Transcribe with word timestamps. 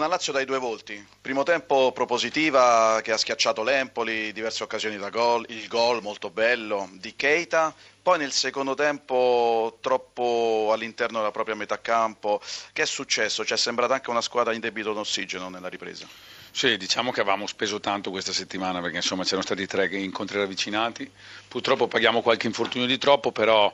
Una 0.00 0.08
Lazio 0.08 0.32
dai 0.32 0.46
due 0.46 0.56
volti. 0.56 1.06
Primo 1.20 1.42
tempo 1.42 1.92
propositiva 1.92 3.00
che 3.02 3.12
ha 3.12 3.18
schiacciato 3.18 3.62
l'Empoli, 3.62 4.32
diverse 4.32 4.62
occasioni 4.62 4.96
da 4.96 5.10
gol, 5.10 5.44
il 5.50 5.68
gol 5.68 6.00
molto 6.00 6.30
bello 6.30 6.88
di 6.94 7.14
Keita. 7.14 7.74
Poi 8.00 8.16
nel 8.16 8.32
secondo 8.32 8.72
tempo 8.72 9.76
troppo 9.82 10.70
all'interno 10.72 11.18
della 11.18 11.30
propria 11.30 11.54
metà 11.54 11.82
campo. 11.82 12.40
Che 12.72 12.80
è 12.80 12.86
successo? 12.86 13.44
Ci 13.44 13.52
è 13.52 13.58
sembrata 13.58 13.92
anche 13.92 14.08
una 14.08 14.22
squadra 14.22 14.54
in 14.54 14.60
debito 14.60 14.94
d'ossigeno 14.94 15.50
nella 15.50 15.68
ripresa. 15.68 16.08
Sì, 16.50 16.78
diciamo 16.78 17.12
che 17.12 17.20
avevamo 17.20 17.46
speso 17.46 17.78
tanto 17.78 18.10
questa 18.10 18.32
settimana 18.32 18.80
perché 18.80 18.96
insomma 18.96 19.24
c'erano 19.24 19.42
stati 19.42 19.66
tre 19.66 19.86
incontri 19.98 20.38
ravvicinati. 20.38 21.10
Purtroppo 21.46 21.88
paghiamo 21.88 22.22
qualche 22.22 22.46
infortunio 22.46 22.86
di 22.86 22.96
troppo, 22.96 23.32
però 23.32 23.70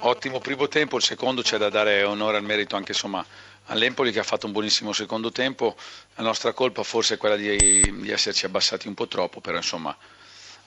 ottimo 0.00 0.38
primo 0.38 0.68
tempo, 0.68 0.98
il 0.98 1.02
secondo 1.02 1.42
c'è 1.42 1.58
da 1.58 1.68
dare 1.68 2.04
onore 2.04 2.36
al 2.36 2.44
merito 2.44 2.76
anche 2.76 2.92
insomma 2.92 3.26
all'Empoli 3.66 4.12
che 4.12 4.18
ha 4.18 4.24
fatto 4.24 4.46
un 4.46 4.52
buonissimo 4.52 4.92
secondo 4.92 5.30
tempo, 5.30 5.76
la 6.16 6.22
nostra 6.22 6.52
colpa 6.52 6.82
forse 6.82 7.14
è 7.14 7.16
quella 7.16 7.36
di, 7.36 8.00
di 8.00 8.10
esserci 8.10 8.44
abbassati 8.46 8.88
un 8.88 8.94
po' 8.94 9.08
troppo, 9.08 9.40
però 9.40 9.56
insomma 9.56 9.96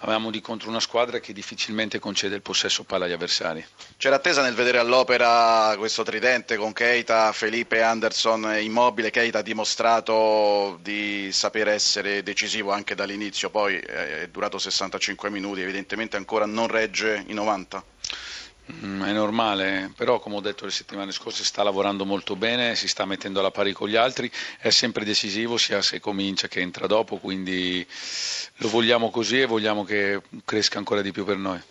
avevamo 0.02 0.30
di 0.30 0.42
contro 0.42 0.70
una 0.70 0.80
squadra 0.80 1.20
che 1.20 1.34
difficilmente 1.34 1.98
concede 2.00 2.36
il 2.36 2.42
possesso 2.42 2.84
palla 2.84 3.06
agli 3.06 3.14
avversari. 3.14 3.66
C'era 3.98 4.16
attesa 4.18 4.42
nel 4.44 4.54
vedere 4.54 4.78
all'opera 4.78 5.74
questo 5.78 6.04
tridente 6.04 6.56
con 6.56 6.74
Keita, 6.74 7.32
Felipe 7.32 7.82
Anderson 7.82 8.58
immobile, 8.60 9.10
Keita 9.10 9.40
ha 9.40 9.44
dimostrato 9.44 10.78
di 10.82 11.30
sapere 11.32 11.72
essere 11.74 12.22
decisivo 12.22 12.72
anche 12.72 12.96
dall'inizio, 12.96 13.50
poi 13.50 13.78
è 13.78 14.28
durato 14.32 14.60
65 14.60 15.30
minuti, 15.30 15.62
evidentemente 15.62 16.18
ancora 16.18 16.46
non 16.46 16.68
regge 16.68 17.24
i 17.28 17.34
90. 17.34 17.84
Mm, 18.70 19.02
è 19.04 19.14
normale, 19.14 19.92
però 19.96 20.20
come 20.20 20.36
ho 20.36 20.42
detto 20.42 20.66
le 20.66 20.72
settimane 20.72 21.14
scorse 21.14 21.46
sta 21.46 21.64
lavorando 21.64 22.04
molto 22.04 22.36
bene, 22.36 22.76
si 22.76 22.90
sta 22.90 23.06
mettendo 23.06 23.40
alla 23.40 23.52
pari 23.52 23.72
con 23.72 23.88
gli 23.88 23.96
altri, 23.96 24.30
è 24.60 24.70
sempre 24.72 25.06
decisivo 25.06 25.56
sia 25.56 25.82
se 25.82 26.02
comincia 26.02 26.50
che 26.50 26.60
entra 26.60 26.86
dopo, 26.86 27.18
quindi 27.18 27.88
lo 28.58 28.68
vogliamo 28.68 29.10
così 29.10 29.40
e 29.40 29.46
vogliamo 29.46 29.86
che 29.86 30.22
cresca 30.44 30.80
ancora 30.80 31.02
di 31.02 31.14
più 31.14 31.24
per 31.24 31.38
noi. 31.38 31.62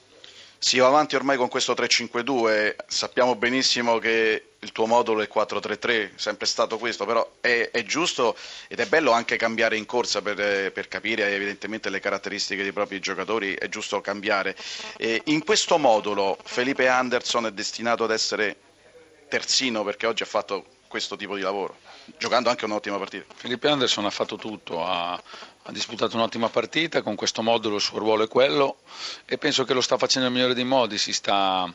Si 0.59 0.79
va 0.79 0.87
avanti 0.87 1.17
ormai 1.17 1.37
con 1.37 1.49
questo 1.49 1.75
3-5-2, 1.75 2.77
sappiamo 2.87 3.37
benissimo 3.37 3.99
che 3.99 4.56
il 4.67 4.73
tuo 4.73 4.87
modulo 4.87 5.23
è 5.23 5.29
4-3-3, 5.33 6.17
sempre 6.17 6.47
stato 6.47 6.77
questo, 6.77 7.07
però 7.07 7.27
è, 7.41 7.71
è, 7.73 7.85
giusto 7.85 8.37
ed 8.67 8.81
è 8.81 8.87
bello 8.87 9.13
anche 9.13 9.37
cambiare 9.37 9.77
in 9.77 9.87
corsa 9.87 10.21
per, 10.21 10.73
per, 10.73 10.89
capire 10.89 11.33
evidentemente 11.33 11.89
le 11.89 12.01
caratteristiche 12.01 12.65
dei 12.65 12.73
propri 12.73 12.99
giocatori, 12.99 13.55
è 13.55 13.69
giusto 13.69 14.01
cambiare. 14.01 14.57
E 14.97 15.23
in 15.27 15.45
questo 15.45 15.79
modulo 15.79 16.37
Felipe 16.43 16.89
Anderson 16.89 17.47
è 17.47 17.53
destinato 17.53 18.05
ad 18.05 18.11
essere 18.11 18.57
terzino 19.29 19.85
perché 19.85 20.07
oggi 20.07 20.25
ha 20.25 20.27
fatto 20.27 20.67
questo 20.89 21.17
tipo 21.17 21.37
di 21.37 21.43
lavoro, 21.43 21.77
giocando 22.19 22.51
anche 22.51 22.65
un'ottima 22.65 22.99
partita. 22.99 23.33
Felipe 23.35 23.69
Anderson 23.69 24.05
ha 24.05 24.11
fatto 24.11 24.37
tutto, 24.37 24.85
ha, 24.85 25.13
ha 25.13 25.73
disputato 25.73 26.17
un'ottima 26.17 26.49
partita, 26.49 27.03
con 27.03 27.15
questo 27.15 27.43
modulo 27.43 27.77
il 27.77 27.81
suo 27.81 27.99
ruolo 27.99 28.25
è 28.25 28.29
quello 28.29 28.79
e 29.27 29.39
penso 29.39 29.65
che 29.65 29.75
lo 29.75 29.81
sta 29.81 29.97
facendo 29.97 30.27
nel 30.27 30.37
migliore 30.37 30.55
dei 30.55 30.65
modi, 30.65 30.99
si 30.99 31.13
sta, 31.13 31.73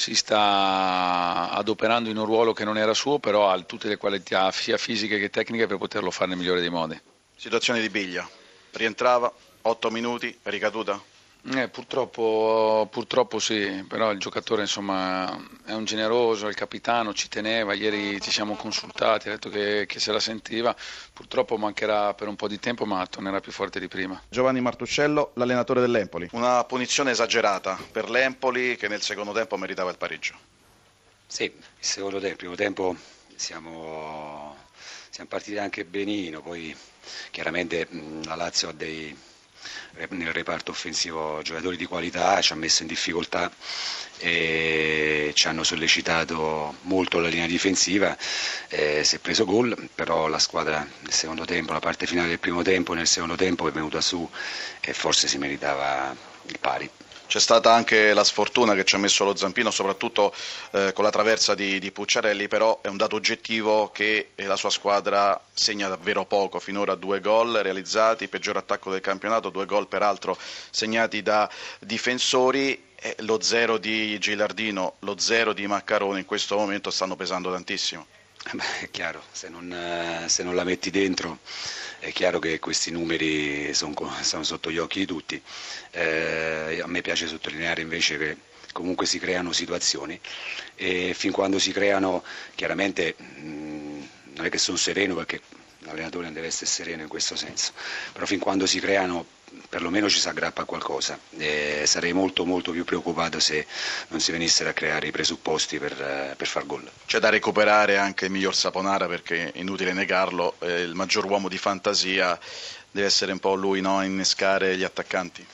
si 0.00 0.14
sta 0.14 1.50
adoperando 1.50 2.08
in 2.08 2.16
un 2.16 2.24
ruolo 2.24 2.54
che 2.54 2.64
non 2.64 2.78
era 2.78 2.94
suo, 2.94 3.18
però 3.18 3.50
ha 3.50 3.60
tutte 3.60 3.86
le 3.86 3.98
qualità 3.98 4.50
sia 4.50 4.78
fisiche 4.78 5.18
che 5.18 5.28
tecniche 5.28 5.66
per 5.66 5.76
poterlo 5.76 6.10
fare 6.10 6.30
nel 6.30 6.38
migliore 6.38 6.60
dei 6.60 6.70
modi. 6.70 6.98
Situazione 7.36 7.82
di 7.82 7.90
Biglia, 7.90 8.26
rientrava, 8.70 9.30
8 9.60 9.90
minuti, 9.90 10.34
ricaduta? 10.44 10.98
Eh, 11.42 11.68
purtroppo, 11.68 12.86
purtroppo, 12.90 13.38
sì, 13.38 13.84
però 13.88 14.12
il 14.12 14.18
giocatore 14.18 14.62
insomma, 14.62 15.26
è 15.64 15.72
un 15.72 15.84
generoso, 15.86 16.46
è 16.46 16.48
il 16.50 16.54
capitano, 16.54 17.14
ci 17.14 17.28
teneva, 17.28 17.72
ieri 17.72 18.20
ci 18.20 18.30
siamo 18.30 18.56
consultati, 18.56 19.28
ha 19.28 19.32
detto 19.32 19.48
che, 19.48 19.86
che, 19.86 19.98
se 20.00 20.12
la 20.12 20.20
sentiva, 20.20 20.76
purtroppo 21.12 21.56
mancherà 21.56 22.12
per 22.12 22.28
un 22.28 22.36
po' 22.36 22.46
di 22.46 22.58
tempo 22.58 22.84
ma 22.84 23.06
tornerà 23.06 23.40
più 23.40 23.52
forte 23.52 23.80
di 23.80 23.88
prima. 23.88 24.20
Giovanni 24.28 24.60
Martuscello, 24.60 25.30
l'allenatore 25.34 25.80
dell'Empoli. 25.80 26.28
Una 26.32 26.62
punizione 26.64 27.12
esagerata 27.12 27.78
per 27.90 28.10
l'Empoli 28.10 28.76
che 28.76 28.88
nel 28.88 29.00
secondo 29.00 29.32
tempo 29.32 29.56
meritava 29.56 29.90
il 29.90 29.96
pareggio. 29.96 30.34
Sì, 31.26 31.44
il, 31.44 31.52
secondo 31.78 32.18
tempo, 32.18 32.32
il 32.32 32.36
primo 32.36 32.54
tempo 32.54 32.96
siamo, 33.34 34.56
siamo 35.08 35.28
partiti 35.30 35.56
anche 35.56 35.86
benino, 35.86 36.42
poi 36.42 36.76
chiaramente 37.30 37.88
la 38.24 38.34
Lazio 38.34 38.68
ha 38.68 38.72
dei 38.72 39.16
nel 40.10 40.32
reparto 40.32 40.70
offensivo 40.70 41.40
giocatori 41.42 41.76
di 41.76 41.84
qualità, 41.86 42.40
ci 42.40 42.52
ha 42.52 42.56
messo 42.56 42.82
in 42.82 42.88
difficoltà 42.88 43.50
e 44.18 45.32
ci 45.34 45.48
hanno 45.48 45.62
sollecitato 45.64 46.76
molto 46.82 47.18
la 47.20 47.28
linea 47.28 47.46
difensiva, 47.46 48.16
eh, 48.68 49.02
si 49.04 49.16
è 49.16 49.18
preso 49.18 49.44
gol, 49.44 49.88
però 49.94 50.28
la 50.28 50.38
squadra 50.38 50.78
nel 51.00 51.12
secondo 51.12 51.44
tempo, 51.44 51.72
la 51.72 51.80
parte 51.80 52.06
finale 52.06 52.28
del 52.28 52.38
primo 52.38 52.62
tempo 52.62 52.92
nel 52.94 53.06
secondo 53.06 53.34
tempo 53.36 53.66
è 53.68 53.72
venuta 53.72 54.00
su 54.00 54.28
e 54.80 54.92
forse 54.92 55.28
si 55.28 55.38
meritava 55.38 56.14
il 56.46 56.58
pari. 56.58 56.90
C'è 57.30 57.38
stata 57.38 57.72
anche 57.72 58.12
la 58.12 58.24
sfortuna 58.24 58.74
che 58.74 58.82
ci 58.82 58.96
ha 58.96 58.98
messo 58.98 59.22
lo 59.22 59.36
zampino, 59.36 59.70
soprattutto 59.70 60.34
eh, 60.72 60.92
con 60.92 61.04
la 61.04 61.10
traversa 61.10 61.54
di, 61.54 61.78
di, 61.78 61.92
Pucciarelli, 61.92 62.48
però 62.48 62.80
è 62.80 62.88
un 62.88 62.96
dato 62.96 63.14
oggettivo 63.14 63.92
che 63.92 64.30
la 64.34 64.56
sua 64.56 64.70
squadra 64.70 65.40
segna 65.52 65.86
davvero 65.86 66.24
poco, 66.24 66.58
finora 66.58 66.96
due 66.96 67.20
gol 67.20 67.52
realizzati, 67.52 68.26
peggior 68.26 68.56
attacco 68.56 68.90
del 68.90 69.00
campionato, 69.00 69.50
due 69.50 69.64
gol 69.64 69.86
peraltro 69.86 70.36
segnati 70.70 71.22
da 71.22 71.48
difensori, 71.78 72.86
eh, 72.96 73.14
lo 73.20 73.40
zero 73.40 73.78
di 73.78 74.18
Gilardino, 74.18 74.96
lo 74.98 75.16
zero 75.16 75.52
di 75.52 75.68
Maccarone 75.68 76.18
in 76.18 76.26
questo 76.26 76.56
momento 76.56 76.90
stanno 76.90 77.14
pesando 77.14 77.52
tantissimo. 77.52 78.08
Eh 78.42 78.56
beh, 78.56 78.80
è 78.80 78.90
chiaro, 78.90 79.22
se 79.30 79.48
non, 79.48 79.72
eh, 79.72 80.28
se 80.28 80.42
non, 80.42 80.56
la 80.56 80.64
metti 80.64 80.90
dentro 80.90 81.38
è 82.00 82.12
chiaro 82.12 82.38
che 82.38 82.58
questi 82.58 82.90
numeri 82.90 83.72
sono, 83.74 83.94
sono 84.22 84.42
sotto 84.42 84.70
gli 84.70 84.78
occhi 84.78 85.00
di 85.00 85.06
tutti. 85.06 85.40
Eh, 85.92 86.80
a 86.82 86.86
me 86.86 87.02
piace 87.02 87.26
sottolineare 87.26 87.82
invece 87.82 88.18
che 88.18 88.36
comunque 88.72 89.06
si 89.06 89.18
creano 89.18 89.52
situazioni 89.52 90.18
e 90.76 91.12
fin 91.14 91.32
quando 91.32 91.58
si 91.58 91.72
creano 91.72 92.24
chiaramente 92.54 93.14
mh, 93.18 94.08
non 94.34 94.46
è 94.46 94.48
che 94.48 94.58
sono 94.58 94.76
sereno 94.76 95.14
perché 95.14 95.40
l'allenatore 95.80 96.24
non 96.24 96.32
deve 96.34 96.48
essere 96.48 96.66
sereno 96.66 97.02
in 97.02 97.08
questo 97.08 97.36
senso, 97.36 97.72
però 98.12 98.26
fin 98.26 98.38
quando 98.38 98.66
si 98.66 98.80
creano 98.80 99.26
perlomeno 99.68 100.08
ci 100.08 100.20
si 100.20 100.28
aggrappa 100.28 100.62
a 100.62 100.64
qualcosa. 100.64 101.18
E 101.36 101.82
sarei 101.86 102.12
molto 102.12 102.44
molto 102.44 102.72
più 102.72 102.84
preoccupato 102.84 103.40
se 103.40 103.66
non 104.08 104.20
si 104.20 104.32
venissero 104.32 104.70
a 104.70 104.72
creare 104.72 105.08
i 105.08 105.10
presupposti 105.10 105.78
per, 105.78 106.34
per 106.36 106.46
far 106.46 106.66
gol. 106.66 106.88
C'è 107.06 107.18
da 107.18 107.28
recuperare 107.28 107.96
anche 107.96 108.26
il 108.26 108.30
miglior 108.30 108.54
Saponara 108.54 109.06
perché 109.06 109.52
inutile 109.56 109.92
negarlo, 109.92 110.54
eh, 110.60 110.80
il 110.80 110.94
maggior 110.94 111.24
uomo 111.24 111.48
di 111.48 111.58
fantasia 111.58 112.38
deve 112.90 113.06
essere 113.06 113.32
un 113.32 113.38
po' 113.38 113.54
lui 113.54 113.80
no? 113.80 113.98
a 113.98 114.04
innescare 114.04 114.76
gli 114.76 114.84
attaccanti. 114.84 115.44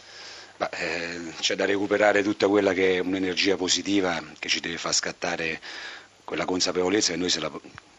Bah, 0.58 0.70
eh, 0.70 1.34
c'è 1.40 1.54
da 1.54 1.66
recuperare 1.66 2.22
tutta 2.22 2.48
quella 2.48 2.72
che 2.72 2.96
è 2.96 2.98
un'energia 3.00 3.56
positiva 3.56 4.22
che 4.38 4.48
ci 4.48 4.60
deve 4.60 4.78
far 4.78 4.94
scattare 4.94 5.60
quella 6.24 6.46
consapevolezza 6.46 7.12
che 7.12 7.18
noi 7.18 7.28
se 7.28 7.40
la, 7.40 7.50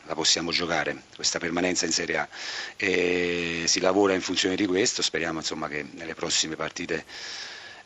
la 0.07 0.15
possiamo 0.15 0.51
giocare, 0.51 1.03
questa 1.15 1.37
permanenza 1.37 1.85
in 1.85 1.91
Serie 1.91 2.17
A. 2.17 2.27
E 2.77 3.65
si 3.67 3.79
lavora 3.79 4.13
in 4.13 4.21
funzione 4.21 4.55
di 4.55 4.65
questo, 4.65 5.01
speriamo 5.01 5.39
insomma, 5.39 5.67
che 5.67 5.85
nelle 5.91 6.15
prossime 6.15 6.55
partite 6.55 7.05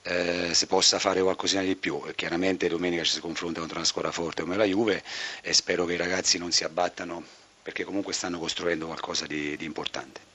eh, 0.03 0.51
si 0.53 0.65
possa 0.67 0.99
fare 0.99 1.21
qualcosina 1.21 1.63
di 1.63 1.75
più. 1.75 2.01
Chiaramente 2.15 2.67
domenica 2.67 3.03
ci 3.03 3.13
si 3.13 3.19
confronta 3.19 3.59
contro 3.59 3.77
una 3.77 3.85
squadra 3.85 4.11
forte 4.11 4.43
come 4.43 4.55
la 4.55 4.65
Juve 4.65 5.03
e 5.41 5.53
spero 5.53 5.85
che 5.85 5.93
i 5.93 5.97
ragazzi 5.97 6.37
non 6.37 6.51
si 6.51 6.63
abbattano 6.63 7.23
perché 7.61 7.83
comunque 7.83 8.13
stanno 8.13 8.39
costruendo 8.39 8.85
qualcosa 8.87 9.25
di, 9.27 9.55
di 9.57 9.65
importante. 9.65 10.29